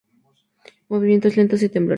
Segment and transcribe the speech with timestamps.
[0.89, 1.89] Movimientos lentos, y temblores.